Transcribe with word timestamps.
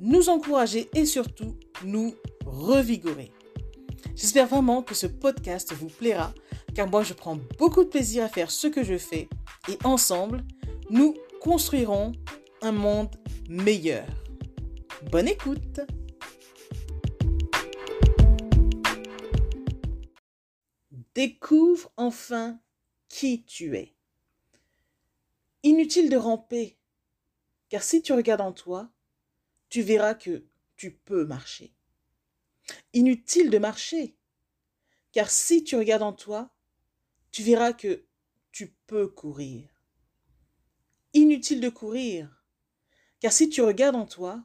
nous 0.00 0.28
encourager 0.28 0.88
et 0.94 1.06
surtout 1.06 1.56
nous 1.84 2.14
revigorer. 2.44 3.32
J'espère 4.14 4.46
vraiment 4.46 4.82
que 4.82 4.94
ce 4.94 5.06
podcast 5.06 5.72
vous 5.72 5.88
plaira 5.88 6.32
car 6.74 6.88
moi 6.88 7.02
je 7.02 7.14
prends 7.14 7.38
beaucoup 7.58 7.84
de 7.84 7.88
plaisir 7.88 8.24
à 8.24 8.28
faire 8.28 8.50
ce 8.50 8.66
que 8.66 8.84
je 8.84 8.98
fais 8.98 9.28
et 9.68 9.78
ensemble, 9.84 10.44
nous 10.90 11.14
construirons 11.40 12.12
un 12.62 12.72
monde 12.72 13.16
meilleur. 13.48 14.06
Bonne 15.10 15.28
écoute 15.28 15.80
Découvre 21.14 21.90
enfin 21.96 22.60
qui 23.08 23.44
tu 23.44 23.74
es. 23.76 23.94
Inutile 25.62 26.10
de 26.10 26.16
ramper, 26.18 26.76
car 27.70 27.82
si 27.82 28.02
tu 28.02 28.12
regardes 28.12 28.42
en 28.42 28.52
toi, 28.52 28.90
tu 29.68 29.82
verras 29.82 30.14
que 30.14 30.44
tu 30.76 30.92
peux 30.92 31.24
marcher. 31.24 31.74
Inutile 32.92 33.50
de 33.50 33.58
marcher, 33.58 34.16
car 35.12 35.30
si 35.30 35.64
tu 35.64 35.76
regardes 35.76 36.02
en 36.02 36.12
toi, 36.12 36.54
tu 37.30 37.42
verras 37.42 37.72
que 37.72 38.04
tu 38.52 38.74
peux 38.86 39.08
courir. 39.08 39.68
Inutile 41.12 41.60
de 41.60 41.68
courir, 41.68 42.44
car 43.20 43.32
si 43.32 43.48
tu 43.48 43.62
regardes 43.62 43.96
en 43.96 44.06
toi, 44.06 44.44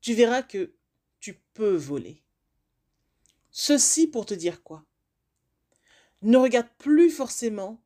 tu 0.00 0.14
verras 0.14 0.42
que 0.42 0.74
tu 1.20 1.34
peux 1.54 1.74
voler. 1.76 2.22
Ceci 3.50 4.06
pour 4.06 4.26
te 4.26 4.34
dire 4.34 4.62
quoi? 4.62 4.84
Ne 6.22 6.36
regarde 6.36 6.68
plus 6.78 7.10
forcément 7.10 7.82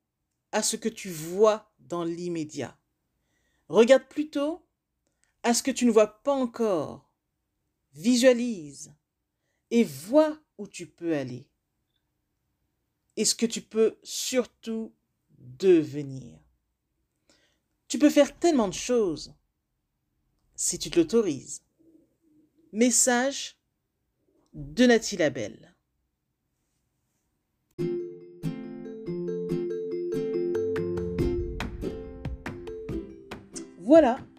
à 0.52 0.62
ce 0.62 0.76
que 0.76 0.88
tu 0.88 1.10
vois 1.10 1.72
dans 1.78 2.04
l'immédiat. 2.04 2.78
Regarde 3.68 4.06
plutôt 4.08 4.65
à 5.46 5.54
ce 5.54 5.62
que 5.62 5.70
tu 5.70 5.86
ne 5.86 5.92
vois 5.92 6.08
pas 6.24 6.32
encore. 6.32 7.08
Visualise 7.92 8.92
et 9.70 9.84
vois 9.84 10.36
où 10.58 10.66
tu 10.66 10.88
peux 10.88 11.16
aller. 11.16 11.46
Et 13.16 13.24
ce 13.24 13.36
que 13.36 13.46
tu 13.46 13.60
peux 13.60 13.96
surtout 14.02 14.92
devenir. 15.38 16.36
Tu 17.86 17.96
peux 17.96 18.10
faire 18.10 18.36
tellement 18.36 18.66
de 18.66 18.74
choses 18.74 19.34
si 20.56 20.80
tu 20.80 20.90
te 20.90 20.98
l'autorises. 20.98 21.62
Message 22.72 23.56
de 24.52 24.84
Nathalie 24.84 25.18
Labelle. 25.18 25.76
Voilà, 33.78 34.18